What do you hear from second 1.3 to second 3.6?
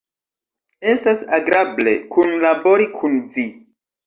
agrable kunlabori kun vi.